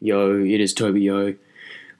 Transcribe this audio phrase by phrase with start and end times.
[0.00, 1.34] Yo, it is Toby Yo.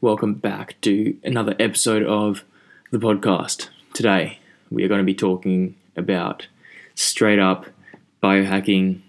[0.00, 2.44] Welcome back to another episode of
[2.92, 3.70] the podcast.
[3.92, 4.38] Today,
[4.70, 6.46] we are going to be talking about
[6.94, 7.66] straight up
[8.22, 9.00] biohacking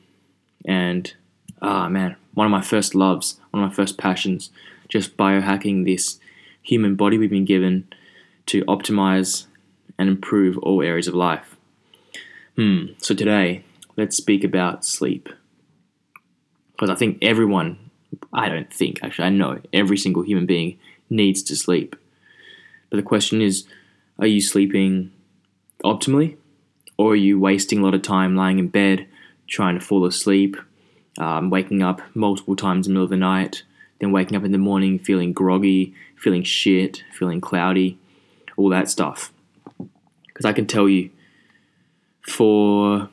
[0.66, 1.14] and,
[1.62, 4.50] ah man, one of my first loves, one of my first passions,
[4.88, 6.20] just biohacking this
[6.64, 7.88] human body we've been given
[8.48, 9.46] to optimize
[10.00, 11.58] and improve all areas of life.
[12.56, 13.64] Hmm, so today,
[13.98, 15.30] let's speak about sleep.
[16.72, 17.89] Because I think everyone,
[18.32, 20.78] I don't think, actually, I know every single human being
[21.10, 21.96] needs to sleep.
[22.90, 23.66] But the question is
[24.18, 25.12] are you sleeping
[25.84, 26.38] optimally?
[26.98, 29.08] Or are you wasting a lot of time lying in bed,
[29.48, 30.58] trying to fall asleep,
[31.18, 33.64] um, waking up multiple times in the middle of the night,
[34.00, 37.98] then waking up in the morning feeling groggy, feeling shit, feeling cloudy,
[38.58, 39.32] all that stuff?
[40.28, 41.10] Because I can tell you,
[42.22, 43.10] for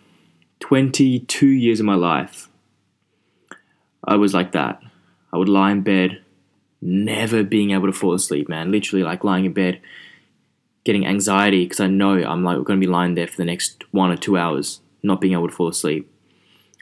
[0.60, 2.48] 22 years of my life,
[4.04, 4.82] I was like that.
[5.32, 6.22] I would lie in bed,
[6.80, 8.70] never being able to fall asleep, man.
[8.70, 9.80] Literally, like lying in bed,
[10.84, 13.84] getting anxiety because I know I'm like going to be lying there for the next
[13.90, 16.10] one or two hours, not being able to fall asleep.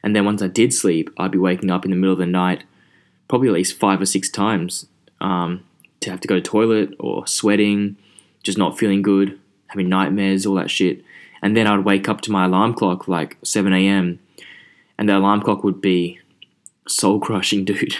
[0.02, 2.26] And then once I did sleep, I'd be waking up in the middle of the
[2.26, 2.64] night,
[3.28, 4.86] probably at least five or six times,
[5.22, 5.64] um,
[6.00, 7.96] to have to go to toilet or sweating,
[8.42, 11.02] just not feeling good, having nightmares, all that shit.
[11.40, 14.18] And then I'd wake up to my alarm clock like 7 a.m.
[14.98, 16.20] and the alarm clock would be
[16.86, 17.96] soul crushing, dude.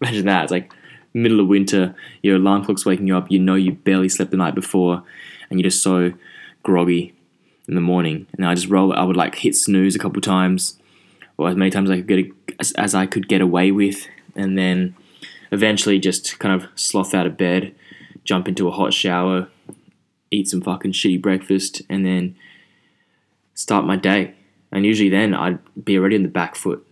[0.00, 0.44] Imagine that.
[0.44, 0.72] It's like
[1.12, 4.36] middle of winter, your alarm clock's waking you up, you know you barely slept the
[4.36, 5.02] night before,
[5.50, 6.12] and you're just so
[6.62, 7.14] groggy
[7.66, 8.26] in the morning.
[8.36, 10.78] And I just roll I would like hit snooze a couple times,
[11.36, 14.56] or as many times I could get as, as I could get away with, and
[14.56, 14.94] then
[15.50, 17.74] eventually just kind of sloth out of bed,
[18.24, 19.48] jump into a hot shower,
[20.30, 22.36] eat some fucking shitty breakfast, and then
[23.54, 24.34] start my day.
[24.70, 26.86] And usually then I'd be already on the back foot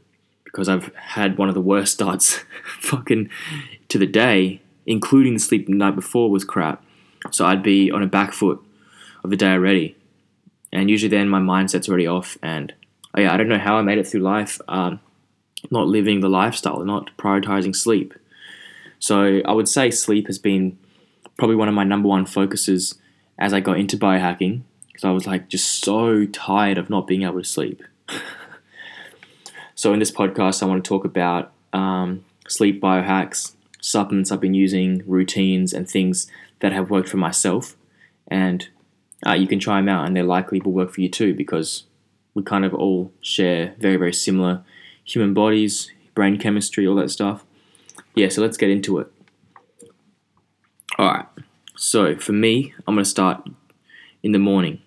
[0.47, 2.41] because I've had one of the worst starts
[2.81, 3.29] fucking
[3.89, 6.83] to the day, including the sleep the night before was crap.
[7.31, 8.65] So I'd be on a back foot
[9.23, 9.97] of the day already.
[10.73, 12.39] And usually then my mindset's already off.
[12.43, 12.73] And
[13.15, 15.01] oh yeah, I don't know how I made it through life, um,
[15.71, 18.15] not living the lifestyle, not prioritizing sleep.
[18.99, 20.79] So I would say sleep has been
[21.37, 22.95] probably one of my number one focuses
[23.39, 27.23] as I got into biohacking because I was like just so tired of not being
[27.23, 27.83] able to sleep.
[29.79, 34.55] So, in this podcast, I want to talk about um, sleep biohacks, supplements I've been
[34.55, 36.29] using, routines, and things
[36.61, 37.77] that have worked for myself.
[38.27, 38.67] And
[39.27, 41.85] uh, you can try them out, and they likely will work for you too because
[42.33, 44.65] we kind of all share very, very similar
[45.05, 47.45] human bodies, brain chemistry, all that stuff.
[48.15, 49.13] Yeah, so let's get into it.
[50.97, 51.27] All right.
[51.77, 53.47] So, for me, I'm going to start
[54.23, 54.81] in the morning.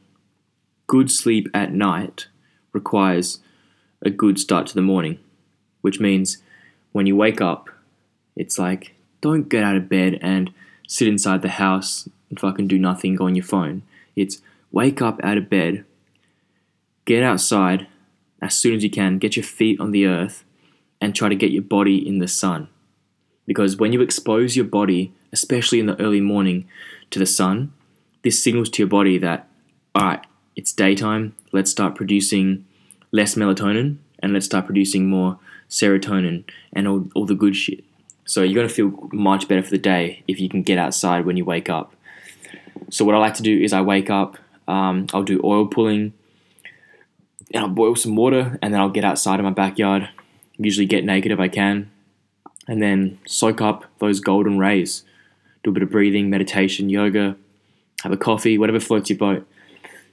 [0.87, 2.25] Good sleep at night
[2.73, 3.37] requires
[4.01, 5.19] a good start to the morning,
[5.81, 6.37] which means
[6.91, 7.69] when you wake up,
[8.35, 10.51] it's like, don't get out of bed and
[10.87, 13.83] sit inside the house and fucking do nothing, go on your phone.
[14.15, 15.85] It's wake up out of bed,
[17.05, 17.87] get outside
[18.41, 20.43] as soon as you can, get your feet on the earth,
[21.01, 22.69] and try to get your body in the sun.
[23.45, 26.67] Because when you expose your body, especially in the early morning,
[27.09, 27.73] to the sun,
[28.23, 29.47] this signals to your body that,
[29.95, 32.65] all right, it's daytime, let's start producing
[33.11, 35.39] less melatonin and let's start producing more
[35.69, 36.43] serotonin
[36.73, 37.83] and all, all the good shit.
[38.25, 41.25] So you're going to feel much better for the day if you can get outside
[41.25, 41.95] when you wake up.
[42.89, 44.37] So what I like to do is I wake up,
[44.67, 46.13] um, I'll do oil pulling,
[47.53, 50.09] and I'll boil some water, and then I'll get outside in my backyard.
[50.57, 51.89] Usually get naked if I can,
[52.67, 55.03] and then soak up those golden rays.
[55.63, 57.35] Do a bit of breathing, meditation, yoga,
[58.03, 59.47] have a coffee, whatever floats your boat.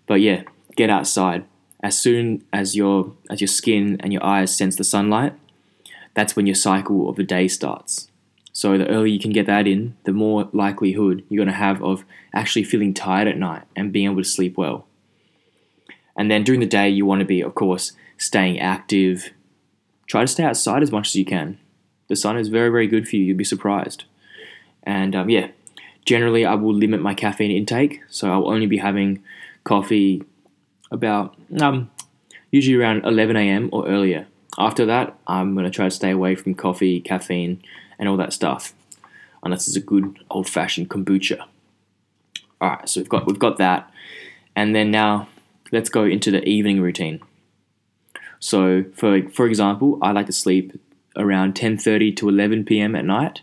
[0.06, 0.42] But yeah,
[0.76, 1.44] get outside
[1.82, 5.34] as soon as your as your skin and your eyes sense the sunlight,
[6.14, 8.10] that's when your cycle of the day starts.
[8.52, 11.82] So the earlier you can get that in, the more likelihood you're going to have
[11.82, 14.86] of actually feeling tired at night and being able to sleep well.
[16.16, 19.30] And then during the day, you want to be, of course, staying active.
[20.06, 21.58] Try to stay outside as much as you can.
[22.08, 23.24] The sun is very, very good for you.
[23.24, 24.04] You'll be surprised.
[24.84, 25.48] And um, yeah,
[26.06, 28.00] generally, I will limit my caffeine intake.
[28.08, 29.22] So I'll only be having
[29.64, 30.22] coffee
[30.90, 31.90] about um,
[32.50, 33.68] usually around 11 a.m.
[33.72, 34.26] or earlier.
[34.58, 37.62] After that, I'm going to try to stay away from coffee, caffeine,
[37.98, 38.72] and all that stuff,
[39.42, 41.40] unless it's a good old-fashioned kombucha.
[42.60, 43.90] All right, so we've got we've got that,
[44.54, 45.28] and then now
[45.72, 47.20] let's go into the evening routine.
[48.40, 50.80] So, for for example, I like to sleep
[51.16, 52.96] around 10:30 to 11 p.m.
[52.96, 53.42] at night.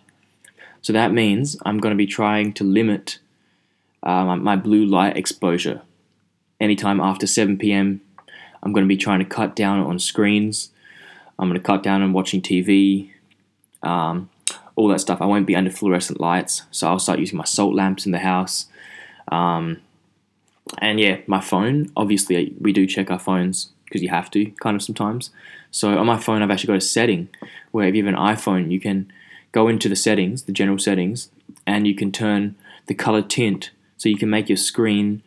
[0.81, 3.19] So that means I'm going to be trying to limit
[4.01, 5.81] uh, my blue light exposure
[6.63, 8.01] anytime after 7 p.m.
[8.63, 10.71] I'm going to be trying to cut down on screens.
[11.37, 13.11] I'm going to cut down on watching TV.
[13.83, 14.29] Um,
[14.75, 15.21] all that stuff.
[15.21, 18.19] I won't be under fluorescent lights, so I'll start using my salt lamps in the
[18.19, 18.67] house.
[19.31, 19.81] Um,
[20.79, 21.91] and yeah, my phone.
[21.95, 25.29] Obviously, we do check our phones because you have to, kind of sometimes.
[25.69, 27.29] So on my phone, I've actually got a setting
[27.71, 29.11] where if you have an iPhone, you can
[29.51, 31.29] go into the settings, the general settings,
[31.67, 32.55] and you can turn
[32.87, 35.21] the color tint so you can make your screen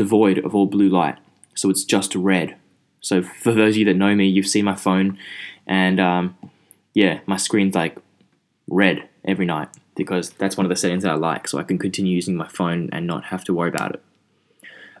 [0.00, 1.18] devoid of all blue light.
[1.54, 2.56] So it's just red.
[3.02, 5.18] So for those of you that know me, you've seen my phone,
[5.66, 6.36] and um,
[6.94, 7.98] yeah, my screen's like
[8.66, 11.76] red every night because that's one of the settings that I like, so I can
[11.76, 14.02] continue using my phone and not have to worry about it.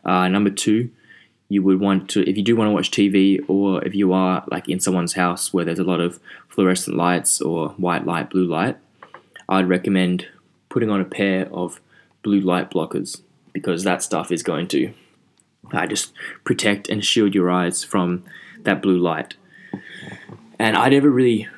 [0.04, 0.90] Uh, number two,
[1.48, 4.44] you would want to, if you do want to watch TV, or if you are
[4.50, 8.46] like in someone's house where there's a lot of fluorescent lights or white light, blue
[8.46, 8.76] light,
[9.48, 10.26] I'd recommend
[10.68, 11.80] putting on a pair of
[12.22, 14.92] blue light blockers because that stuff is going to
[15.88, 16.12] just
[16.44, 18.24] protect and shield your eyes from
[18.62, 19.34] that blue light.
[20.58, 21.48] And I never really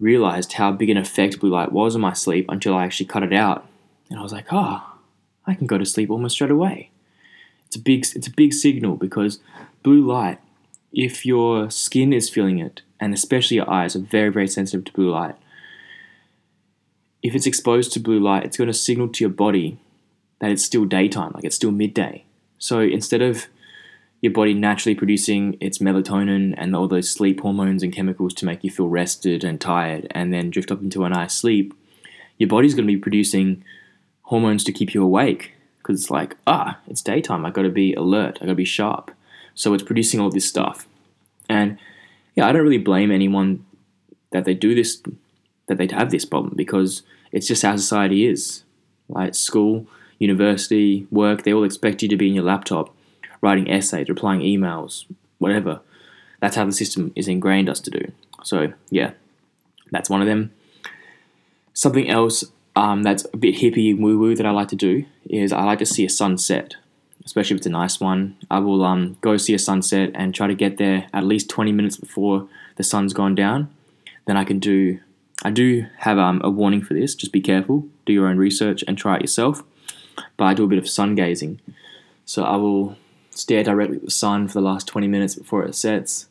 [0.00, 3.22] realized how big an effect blue light was on my sleep until I actually cut
[3.22, 3.66] it out.
[4.10, 4.98] And I was like, oh,
[5.46, 6.90] I can go to sleep almost straight away.
[7.66, 9.38] It's a big, it's a big signal because
[9.82, 10.38] blue light,
[10.92, 14.92] if your skin is feeling it, and especially your eyes are very, very sensitive to
[14.92, 15.36] blue light,
[17.22, 19.78] if it's exposed to blue light, it's going to signal to your body
[20.42, 22.24] that it's still daytime, like it's still midday.
[22.58, 23.46] So instead of
[24.20, 28.64] your body naturally producing its melatonin and all those sleep hormones and chemicals to make
[28.64, 31.72] you feel rested and tired and then drift up into a nice sleep,
[32.38, 33.62] your body's going to be producing
[34.22, 37.46] hormones to keep you awake because it's like, ah, it's daytime.
[37.46, 38.38] I got to be alert.
[38.40, 39.12] I got to be sharp.
[39.54, 40.88] So it's producing all this stuff.
[41.48, 41.78] And
[42.34, 43.64] yeah, I don't really blame anyone
[44.32, 45.00] that they do this,
[45.68, 48.64] that they have this problem because it's just how society is.
[49.08, 49.86] Like school,
[50.22, 52.94] university, work, they all expect you to be in your laptop
[53.40, 55.04] writing essays, replying emails,
[55.38, 55.80] whatever.
[56.40, 58.12] That's how the system is ingrained us to do.
[58.42, 59.12] So, yeah,
[59.90, 60.52] that's one of them.
[61.74, 65.52] Something else um, that's a bit hippie woo woo that I like to do is
[65.52, 66.76] I like to see a sunset,
[67.24, 68.36] especially if it's a nice one.
[68.50, 71.72] I will um, go see a sunset and try to get there at least 20
[71.72, 73.72] minutes before the sun's gone down.
[74.26, 75.00] Then I can do,
[75.44, 78.82] I do have um, a warning for this, just be careful, do your own research
[78.86, 79.62] and try it yourself.
[80.36, 81.60] But I do a bit of sun gazing.
[82.24, 82.96] So I will
[83.30, 86.26] stare directly at the sun for the last 20 minutes before it sets.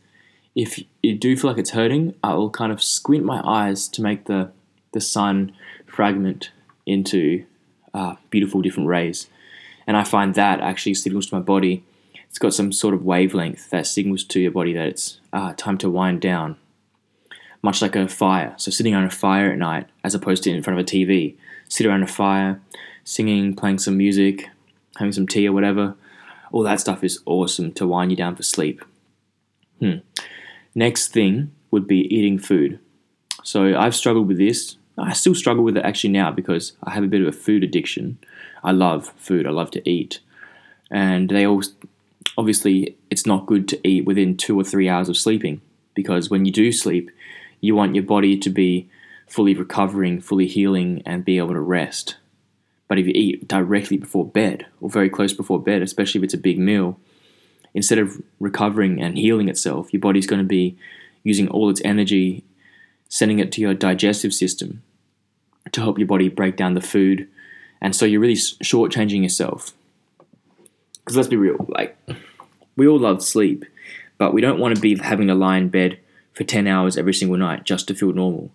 [0.56, 4.01] If you do feel like it's hurting, I will kind of squint my eyes to
[4.01, 4.51] make the,
[4.92, 5.54] the sun
[5.86, 6.51] fragment
[6.86, 7.45] into
[7.94, 9.28] uh, beautiful different rays.
[9.88, 11.83] And I find that actually signals to my body.
[12.30, 15.78] It's got some sort of wavelength that signals to your body that it's uh, time
[15.80, 16.57] to wind down.
[17.62, 18.54] Much like a fire.
[18.57, 21.36] So, sitting around a fire at night, as opposed to in front of a TV,
[21.68, 22.60] sit around a fire,
[23.03, 24.50] singing, playing some music,
[24.98, 25.95] having some tea or whatever,
[26.51, 28.83] all that stuff is awesome to wind you down for sleep.
[29.80, 29.98] Hmm.
[30.75, 32.80] Next thing would be eating food.
[33.44, 34.77] So I've struggled with this.
[34.98, 37.63] I still struggle with it actually now because I have a bit of a food
[37.63, 38.19] addiction.
[38.63, 39.47] I love food.
[39.47, 40.19] I love to eat,
[40.92, 41.63] and they all
[42.38, 45.62] obviously it's not good to eat within two or three hours of sleeping
[45.95, 47.09] because when you do sleep,
[47.59, 48.89] you want your body to be
[49.27, 52.18] fully recovering, fully healing, and be able to rest.
[52.92, 56.34] But if you eat directly before bed or very close before bed, especially if it's
[56.34, 57.00] a big meal,
[57.74, 60.78] instead of recovering and healing itself, your body's going to be
[61.24, 62.44] using all its energy,
[63.08, 64.84] sending it to your digestive system
[65.72, 67.30] to help your body break down the food.
[67.80, 69.71] And so you're really shortchanging yourself.
[70.95, 71.98] Because let's be real, like,
[72.76, 73.64] we all love sleep,
[74.18, 75.98] but we don't want to be having to lie in bed
[76.33, 78.52] for 10 hours every single night just to feel normal.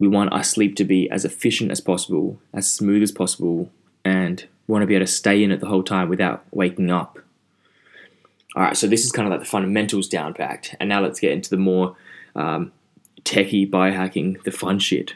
[0.00, 3.70] We want our sleep to be as efficient as possible, as smooth as possible,
[4.04, 6.90] and we want to be able to stay in it the whole time without waking
[6.90, 7.18] up.
[8.56, 11.20] All right, so this is kind of like the fundamentals down packed, and now let's
[11.20, 11.94] get into the more
[12.34, 12.72] um,
[13.22, 15.14] techie biohacking, the fun shit.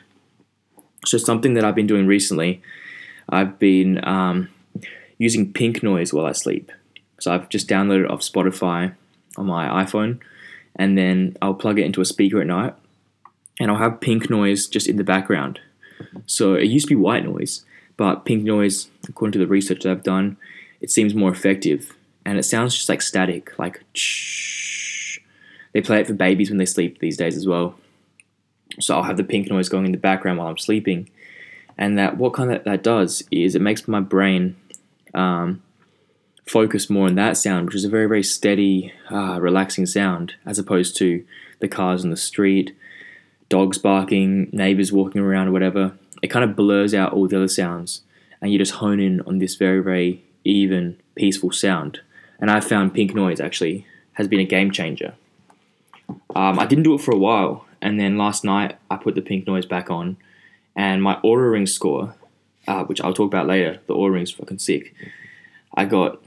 [1.07, 2.62] So something that I've been doing recently,
[3.29, 4.50] I've been um,
[5.19, 6.71] using pink noise while I sleep.
[7.19, 8.95] So I've just downloaded it off Spotify
[9.38, 10.21] on my iPhone,
[10.76, 12.75] and then I'll plug it into a speaker at night,
[13.61, 15.61] and I'll have pink noise just in the background.
[16.27, 17.65] So it used to be white noise,
[17.97, 20.37] but pink noise, according to the research that I've done,
[20.81, 21.95] it seems more effective
[22.25, 25.19] and it sounds just like static, like shh.
[25.73, 27.77] They play it for babies when they sleep these days as well.
[28.81, 31.09] So I'll have the pink noise going in the background while I'm sleeping,
[31.77, 34.57] and that what kind of that does is it makes my brain
[35.13, 35.63] um,
[36.47, 40.59] focus more on that sound, which is a very very steady, uh, relaxing sound, as
[40.59, 41.25] opposed to
[41.61, 42.75] the cars on the street
[43.49, 47.49] dogs barking, neighbors walking around, or whatever, it kind of blurs out all the other
[47.49, 48.03] sounds,
[48.41, 52.01] and you just hone in on this very, very even, peaceful sound.
[52.39, 55.15] And I found pink noise actually has been a game changer.
[56.35, 59.23] Um, I didn't do it for a while, and then last night I put the
[59.23, 60.17] pink noise back on,
[60.77, 62.15] and my Oura ring score,
[62.67, 64.95] uh, which I'll talk about later, the Oura ring's fucking sick.
[65.77, 66.23] I got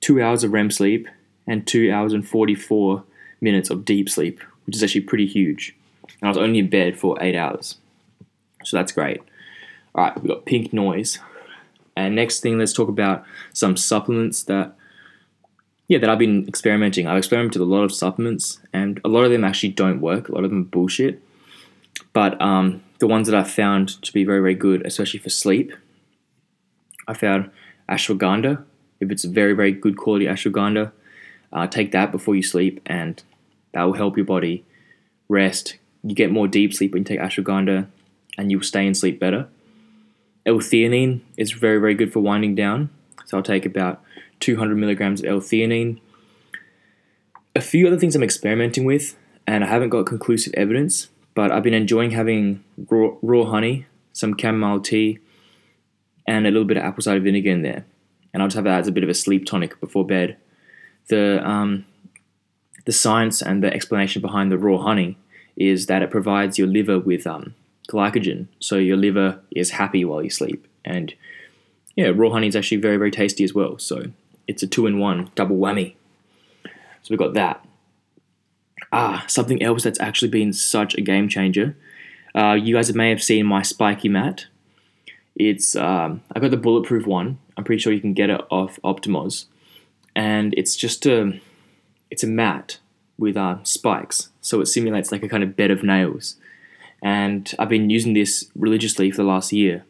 [0.00, 1.08] two hours of REM sleep
[1.46, 3.04] and two hours and 44
[3.40, 5.74] minutes of deep sleep, which is actually pretty huge.
[6.20, 7.76] And I was only in bed for eight hours.
[8.64, 9.20] So that's great.
[9.94, 11.18] All right, we've got pink noise.
[11.96, 14.74] And next thing, let's talk about some supplements that,
[15.88, 17.06] yeah, that I've been experimenting.
[17.06, 20.28] I've experimented with a lot of supplements, and a lot of them actually don't work.
[20.28, 21.22] A lot of them bullshit.
[22.12, 25.72] But um, the ones that I've found to be very, very good, especially for sleep,
[27.06, 27.50] I found
[27.88, 28.64] ashwagandha.
[29.00, 30.92] If it's very, very good quality ashwagandha,
[31.52, 33.22] uh, take that before you sleep, and
[33.72, 34.64] that will help your body
[35.28, 35.78] rest.
[36.08, 37.86] You get more deep sleep when you take ashwagandha,
[38.38, 39.46] and you'll stay in sleep better.
[40.46, 42.88] L-theanine is very, very good for winding down.
[43.26, 44.02] So I'll take about
[44.40, 46.00] 200 milligrams of L-theanine.
[47.54, 51.62] A few other things I'm experimenting with, and I haven't got conclusive evidence, but I've
[51.62, 53.84] been enjoying having raw, raw honey,
[54.14, 55.18] some chamomile tea,
[56.26, 57.84] and a little bit of apple cider vinegar in there.
[58.32, 60.38] And I'll just have that as a bit of a sleep tonic before bed.
[61.08, 61.84] The um,
[62.86, 65.18] the science and the explanation behind the raw honey
[65.58, 67.54] is that it provides your liver with um,
[67.88, 70.66] glycogen, so your liver is happy while you sleep.
[70.84, 71.14] And
[71.96, 73.78] yeah, raw honey is actually very very tasty as well.
[73.78, 74.04] So
[74.46, 75.94] it's a two in one, double whammy.
[76.64, 77.64] So we've got that.
[78.92, 81.76] Ah, something else that's actually been such a game changer.
[82.34, 84.46] Uh, you guys may have seen my spiky mat.
[85.36, 87.38] It's um, I got the bulletproof one.
[87.56, 89.46] I'm pretty sure you can get it off OptimOZ,
[90.14, 91.40] and it's just a
[92.10, 92.78] it's a mat
[93.18, 96.36] with uh, spikes, so it simulates like a kind of bed of nails.
[97.02, 99.84] And I've been using this religiously for the last year.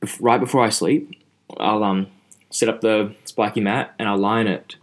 [0.00, 1.18] Bef- right before I sleep,
[1.58, 2.08] I'll um,
[2.50, 4.76] set up the spiky mat and I'll in it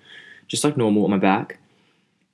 [0.48, 1.60] just like normal on my back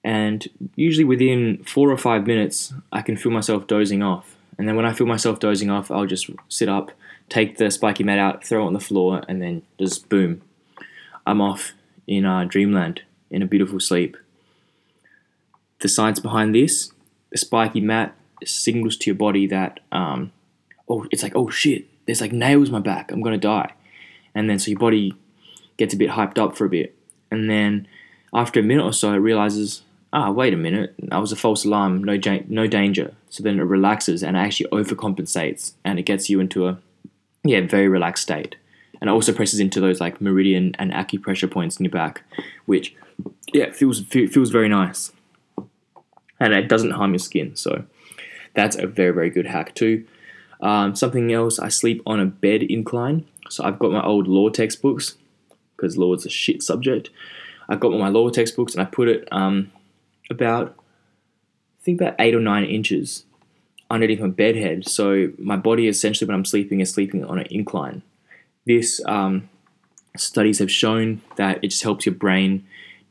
[0.06, 4.36] and usually within four or five minutes, I can feel myself dozing off.
[4.56, 6.92] And then when I feel myself dozing off, I'll just sit up,
[7.28, 10.44] take the spiky mat out, throw it on the floor, and then just boom,
[11.26, 11.74] I'm off
[12.06, 13.02] in uh, dreamland
[13.32, 14.16] in a beautiful sleep.
[15.80, 16.92] The science behind this,
[17.32, 20.32] the spiky mat signals to your body that, um,
[20.90, 23.74] oh, it's like, oh shit, there's like nails in my back, I'm gonna die.
[24.34, 25.14] And then so your body
[25.78, 26.96] gets a bit hyped up for a bit.
[27.32, 27.88] And then
[28.34, 31.66] after a minute or so, it realizes, ah, wait a minute, that was a false
[31.66, 32.18] alarm, no,
[32.48, 33.14] no danger.
[33.30, 36.78] So then it relaxes and actually overcompensates and it gets you into a,
[37.44, 38.56] yeah, very relaxed state.
[39.02, 42.24] And it also presses into those like meridian and acupressure points in your back,
[42.66, 42.96] which,
[43.54, 45.12] yeah, feels feels very nice.
[46.40, 47.56] And it doesn't harm your skin.
[47.56, 47.86] So
[48.54, 50.06] that's a very, very good hack too.
[50.62, 53.26] Um, something else, I sleep on a bed incline.
[53.50, 55.16] So I've got my old law textbooks
[55.76, 57.10] because law is a shit subject.
[57.70, 59.72] I've got my law textbooks and I put it um,
[60.30, 63.26] about I think about eight or nine inches
[63.90, 64.88] underneath my bed head.
[64.88, 68.02] So my body essentially when I'm sleeping is sleeping on an incline.
[68.66, 69.50] This um,
[70.18, 72.66] studies have shown that it just helps your brain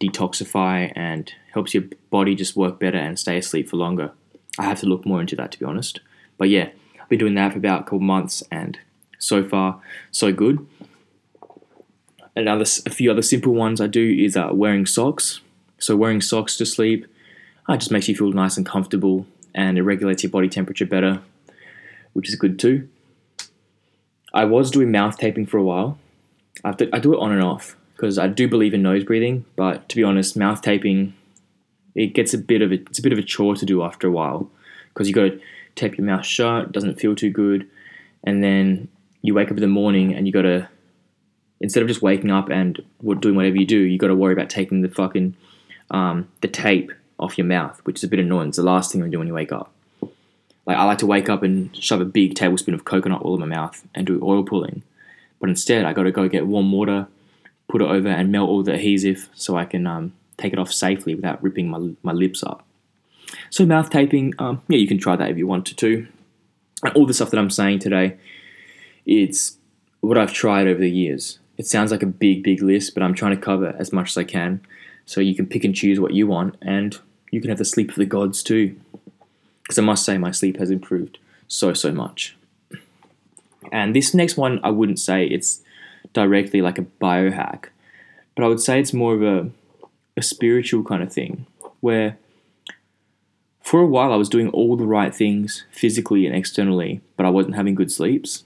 [0.09, 4.13] detoxify and helps your body just work better and stay asleep for longer.
[4.59, 6.01] I have to look more into that to be honest.
[6.39, 6.71] But yeah,
[7.01, 8.79] I've been doing that for about a couple months and
[9.19, 9.81] so far
[10.11, 10.67] so good.
[12.37, 15.41] Another a few other simple ones I do is uh, wearing socks.
[15.79, 17.07] So wearing socks to sleep
[17.69, 21.21] uh, just makes you feel nice and comfortable, and it regulates your body temperature better,
[22.13, 22.89] which is good too.
[24.33, 25.99] I was doing mouth taping for a while.
[26.65, 29.89] I, I do it on and off because I do believe in nose breathing, but
[29.89, 31.15] to be honest, mouth taping
[31.95, 34.07] it gets a bit of a, it's a bit of a chore to do after
[34.07, 34.51] a while
[34.89, 35.41] because you got to
[35.75, 36.65] tape your mouth shut.
[36.65, 37.67] It doesn't feel too good,
[38.23, 38.89] and then
[39.23, 40.69] you wake up in the morning and you got to
[41.61, 42.83] instead of just waking up and
[43.21, 45.35] doing whatever you do, you got to worry about taking the fucking
[45.91, 48.49] um, the tape off your mouth, which is a bit annoying.
[48.49, 49.73] It's the last thing I do when you wake up.
[50.67, 53.41] Like I like to wake up and shove a big tablespoon of coconut oil in
[53.41, 54.83] my mouth and do oil pulling,
[55.41, 57.07] but instead I got to go get warm water,
[57.69, 60.73] put it over, and melt all the adhesive so I can um, take it off
[60.73, 62.65] safely without ripping my my lips up.
[63.51, 66.07] So mouth taping, um, yeah, you can try that if you want to too.
[66.83, 68.17] And all the stuff that I'm saying today,
[69.07, 69.57] it's
[70.01, 71.39] what I've tried over the years.
[71.57, 74.17] It sounds like a big, big list, but I'm trying to cover as much as
[74.17, 74.61] I can
[75.07, 76.99] so you can pick and choose what you want and
[77.31, 78.77] you can have the sleep of the gods too.
[79.63, 81.19] Because I must say, my sleep has improved
[81.49, 82.37] so, so much.
[83.73, 85.63] And this next one, I wouldn't say it's
[86.15, 87.67] directly like a biohack,
[88.35, 89.51] but I would say it's more of a,
[90.17, 91.47] a spiritual kind of thing
[91.81, 92.17] where
[93.61, 97.31] for a while I was doing all the right things physically and externally, but I
[97.31, 98.45] wasn't having good sleeps.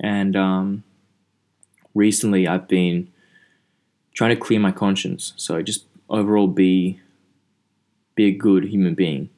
[0.00, 0.82] And um,
[1.94, 3.08] recently I've been
[4.14, 5.32] trying to clear my conscience.
[5.36, 7.00] So just overall be
[8.14, 9.30] be a good human being.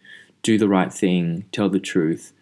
[0.43, 2.33] do the right thing, tell the truth,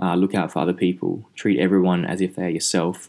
[0.00, 3.08] uh, look out for other people, treat everyone as if they're yourself,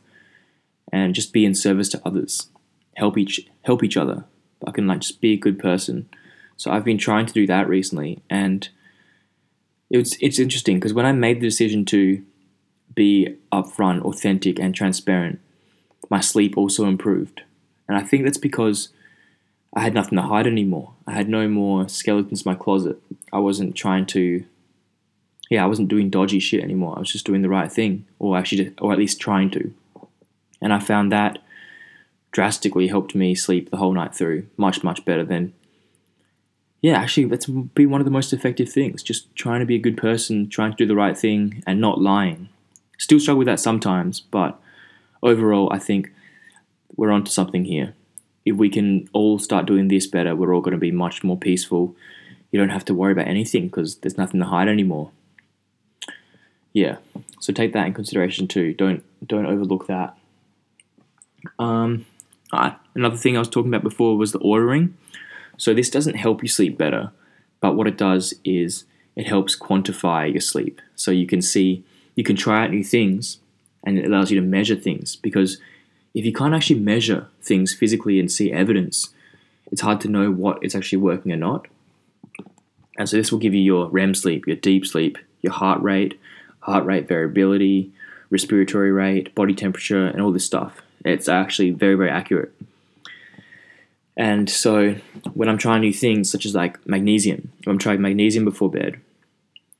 [0.91, 2.49] and just be in service to others.
[2.95, 4.25] Help each help each other.
[4.65, 6.09] I can like just be a good person.
[6.55, 8.67] So I've been trying to do that recently, and
[9.89, 12.23] it's it's interesting because when I made the decision to
[12.95, 15.39] be upfront, authentic, and transparent,
[16.09, 17.43] my sleep also improved,
[17.87, 18.89] and I think that's because
[19.75, 20.93] I had nothing to hide anymore.
[21.05, 22.99] I had no more skeletons in my closet.
[23.31, 24.43] I wasn't trying to
[25.49, 26.95] yeah, I wasn't doing dodgy shit anymore.
[26.95, 29.73] I was just doing the right thing, or actually, or at least trying to.
[30.61, 31.39] And I found that
[32.31, 35.53] drastically helped me sleep the whole night through, much much better than.
[36.81, 39.01] Yeah, actually, that's been one of the most effective things.
[39.01, 41.99] Just trying to be a good person, trying to do the right thing, and not
[41.99, 42.49] lying.
[42.97, 44.59] Still struggle with that sometimes, but
[45.23, 46.11] overall, I think
[46.95, 47.95] we're onto something here.
[48.45, 51.37] If we can all start doing this better, we're all going to be much more
[51.37, 51.95] peaceful.
[52.51, 55.11] You don't have to worry about anything because there's nothing to hide anymore
[56.77, 56.97] yeah,
[57.39, 58.71] so take that in consideration too.
[58.71, 60.15] Don't don't overlook that.
[61.59, 62.05] Um,
[62.51, 64.97] another thing I was talking about before was the Oura ring.
[65.57, 67.11] So this doesn't help you sleep better,
[67.61, 70.81] but what it does is it helps quantify your sleep.
[70.95, 71.83] So you can see,
[72.15, 73.39] you can try out new things,
[73.83, 75.15] and it allows you to measure things.
[75.15, 75.59] Because
[76.13, 79.13] if you can't actually measure things physically and see evidence,
[79.71, 81.67] it's hard to know what is actually working or not.
[82.97, 86.19] And so this will give you your REM sleep, your deep sleep, your heart rate,
[86.61, 87.91] heart rate variability,
[88.29, 90.81] respiratory rate, body temperature, and all this stuff.
[91.05, 92.53] It's actually very, very accurate.
[94.17, 94.95] And so
[95.33, 98.99] when I'm trying new things, such as like magnesium, I'm trying magnesium before bed,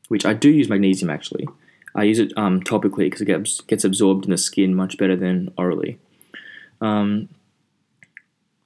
[0.10, 1.48] which I do use magnesium actually.
[1.96, 5.52] I use it um, topically because it gets, absorbed in the skin much better than
[5.58, 5.98] orally.
[6.80, 7.30] Um,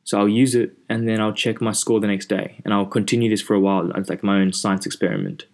[0.03, 2.85] so I'll use it and then I'll check my score the next day and I'll
[2.85, 3.89] continue this for a while.
[3.91, 5.45] It's like my own science experiment.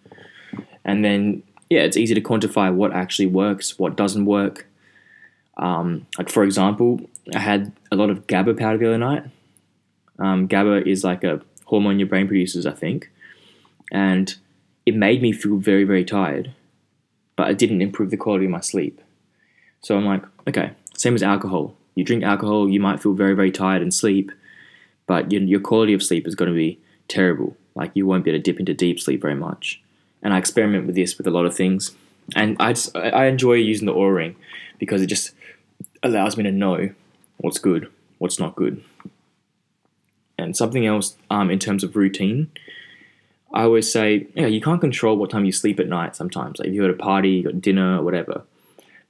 [0.84, 4.66] And then yeah, it's easy to quantify what actually works, what doesn't work.
[5.58, 7.00] Um, like for example,
[7.34, 9.24] I had a lot of GABA powder the other night.
[10.18, 13.10] Um, GABA is like a hormone your brain produces, I think,
[13.92, 14.34] and
[14.86, 16.52] it made me feel very very tired,
[17.36, 19.00] but it didn't improve the quality of my sleep.
[19.80, 21.74] So I'm like, okay, same as alcohol.
[21.94, 24.32] You drink alcohol, you might feel very very tired and sleep,
[25.06, 27.56] but your, your quality of sleep is going to be terrible.
[27.74, 29.80] Like you won't be able to dip into deep sleep very much
[30.22, 31.92] and I experiment with this with a lot of things.
[32.36, 34.36] And I just, I enjoy using the Oura Ring
[34.78, 35.32] because it just
[36.02, 36.90] allows me to know
[37.38, 38.82] what's good, what's not good.
[40.36, 42.50] And something else um, in terms of routine,
[43.52, 46.58] I always say, yeah, you can't control what time you sleep at night sometimes.
[46.58, 48.42] Like if you're at a party, you got dinner or whatever.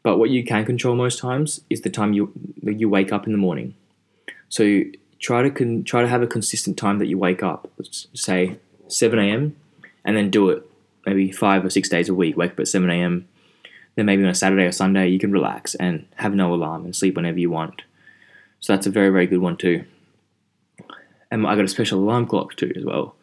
[0.02, 3.32] But what you can control most times is the time you you wake up in
[3.32, 3.74] the morning.
[4.48, 4.82] So
[5.18, 7.70] try to con- try to have a consistent time that you wake up.
[7.76, 9.56] Let's say 7 a.m.
[10.04, 10.64] and then do it
[11.04, 13.28] maybe five or six days a week, wake up at 7 a.m.
[13.98, 16.94] Then maybe on a Saturday or Sunday, you can relax and have no alarm and
[16.94, 17.82] sleep whenever you want.
[18.60, 19.86] So that's a very, very good one too.
[21.32, 23.16] And I got a special alarm clock too as well.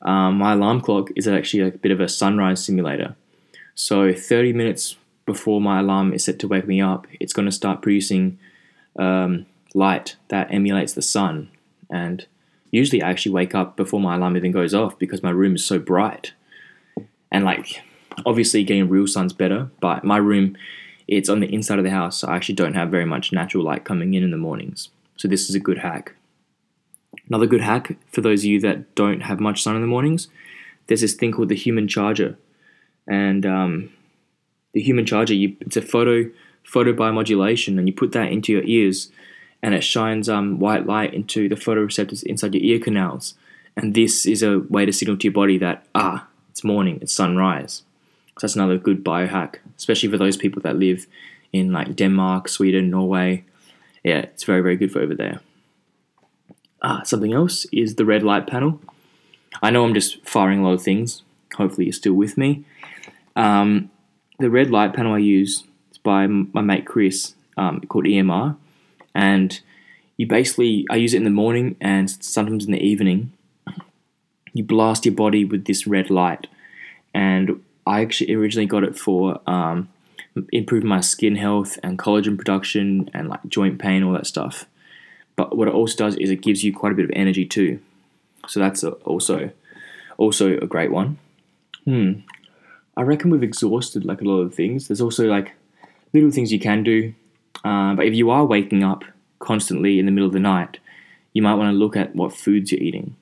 [0.00, 3.14] Um, my alarm clock is actually a bit of a sunrise simulator.
[3.74, 7.52] So 30 minutes before my alarm is set to wake me up, it's going to
[7.52, 8.38] start producing
[8.98, 11.50] um, light that emulates the sun.
[11.90, 12.24] And
[12.70, 15.64] usually I actually wake up before my alarm even goes off because my room is
[15.66, 16.32] so bright
[17.30, 17.82] and like
[18.26, 20.56] obviously getting real sun's better but my room
[21.08, 23.64] it's on the inside of the house so i actually don't have very much natural
[23.64, 24.88] light coming in in the mornings.
[25.16, 26.14] So this is a good hack.
[27.28, 30.28] Another good hack for those of you that don't have much sun in the mornings
[30.90, 32.36] there's this thing called the human charger.
[33.06, 33.90] And um,
[34.74, 36.28] the human charger you, it's a photo
[36.64, 39.10] photo biomodulation and you put that into your ears
[39.62, 43.34] and it shines um, white light into the photoreceptors inside your ear canals.
[43.76, 47.14] And this is a way to signal to your body that ah it's morning, it's
[47.14, 47.82] sunrise.
[48.40, 51.06] That's another good biohack, especially for those people that live
[51.52, 53.44] in like Denmark, Sweden, Norway.
[54.02, 55.40] Yeah, it's very, very good for over there.
[56.82, 58.80] Ah, something else is the red light panel.
[59.62, 61.22] I know I'm just firing a lot of things.
[61.56, 62.64] Hopefully, you're still with me.
[63.36, 63.90] Um,
[64.38, 68.56] the red light panel I use is by my mate Chris, um, called EMR,
[69.14, 69.60] and
[70.16, 73.32] you basically I use it in the morning and sometimes in the evening,
[74.52, 76.46] you blast your body with this red light.
[77.14, 79.88] And I actually originally got it for um,
[80.52, 84.66] improving my skin health and collagen production and like joint pain, all that stuff.
[85.36, 87.80] But what it also does is it gives you quite a bit of energy too.
[88.46, 89.50] So that's a, also
[90.16, 91.18] also a great one.
[91.84, 92.20] Hmm.
[92.96, 94.88] I reckon we've exhausted like a lot of things.
[94.88, 95.52] There's also like
[96.12, 97.14] little things you can do.
[97.64, 99.04] Uh, but if you are waking up
[99.38, 100.78] constantly in the middle of the night,
[101.32, 103.16] you might want to look at what foods you're eating.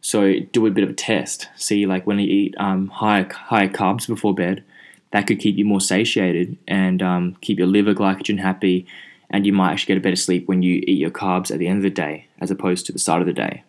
[0.00, 1.48] So do a bit of a test.
[1.56, 4.62] See, like when you eat um, higher higher carbs before bed,
[5.10, 8.86] that could keep you more satiated and um, keep your liver glycogen happy,
[9.30, 11.66] and you might actually get a better sleep when you eat your carbs at the
[11.66, 13.64] end of the day as opposed to the start of the day.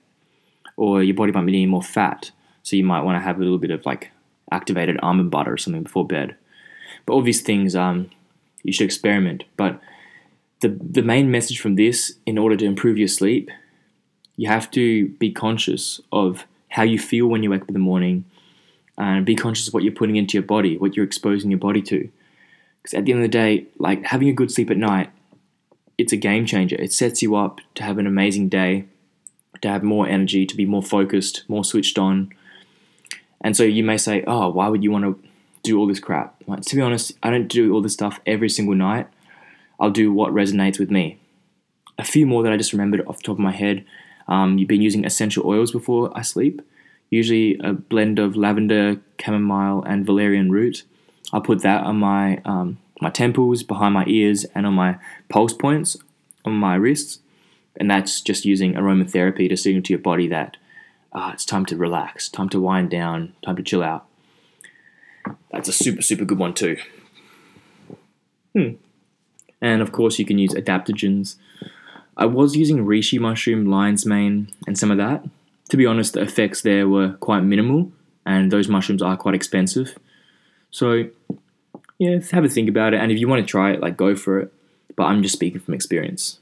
[0.75, 3.39] Or your body might be needing more fat, so you might want to have a
[3.39, 4.11] little bit of like
[4.51, 6.35] activated almond butter or something before bed.
[7.05, 8.11] But all these things, um,
[8.63, 9.43] you should experiment.
[9.55, 9.79] But
[10.59, 13.49] the the main message from this, in order to improve your sleep,
[14.37, 17.79] you have to be conscious of how you feel when you wake up in the
[17.79, 18.23] morning,
[18.97, 21.81] and be conscious of what you're putting into your body, what you're exposing your body
[21.81, 22.09] to.
[22.81, 25.09] Because at the end of the day, like having a good sleep at night,
[25.97, 26.75] it's a game changer.
[26.77, 28.85] It sets you up to have an amazing day,
[29.61, 32.31] to have more energy, to be more focused, more switched on.
[33.41, 35.19] And so you may say, "Oh, why would you want to
[35.63, 38.49] do all this crap?" Like, to be honest, I don't do all this stuff every
[38.49, 39.07] single night.
[39.79, 41.17] I'll do what resonates with me.
[41.97, 43.85] A few more that I just remembered off the top of my head.
[44.27, 46.61] Um, you've been using essential oils before I sleep
[47.09, 50.83] usually a blend of lavender, chamomile, and valerian root.
[51.31, 54.97] I'll put that on my um, my temples, behind my ears, and on my
[55.29, 55.97] pulse points
[56.45, 57.19] on my wrists.
[57.79, 60.57] And that's just using aromatherapy to signal to your body that
[61.13, 64.05] uh, it's time to relax, time to wind down, time to chill out.
[65.51, 66.77] That's a super, super good one too.
[68.53, 68.75] Hmm.
[69.61, 71.35] And of course, you can use adaptogens.
[72.17, 75.23] I was using reishi mushroom, lion's mane, and some of that
[75.69, 77.91] to be honest, the effects there were quite minimal,
[78.25, 79.97] and those mushrooms are quite expensive.
[80.71, 81.09] So,
[81.99, 84.15] yeah, have a think about it, and if you want to try it, like go
[84.15, 84.53] for it.
[84.95, 86.39] But I'm just speaking from experience.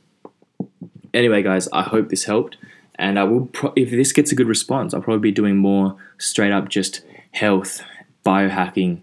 [1.13, 2.57] Anyway, guys, I hope this helped,
[2.95, 3.47] and I will.
[3.47, 7.01] Pro- if this gets a good response, I'll probably be doing more straight up just
[7.31, 7.81] health,
[8.25, 9.01] biohacking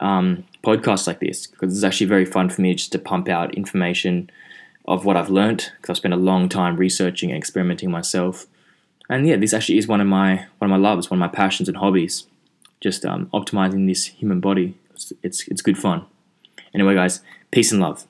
[0.00, 3.54] um, podcasts like this because it's actually very fun for me just to pump out
[3.54, 4.30] information
[4.86, 8.46] of what I've learned because I've spent a long time researching and experimenting myself.
[9.08, 11.34] And yeah, this actually is one of my one of my loves, one of my
[11.34, 12.26] passions and hobbies.
[12.80, 14.76] Just um, optimizing this human body.
[14.94, 16.04] It's, it's it's good fun.
[16.74, 18.06] Anyway, guys, peace and love.